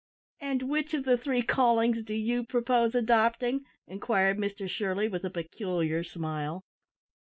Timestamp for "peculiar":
5.29-6.03